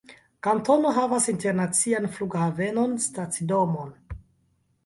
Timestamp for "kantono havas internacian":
0.45-2.09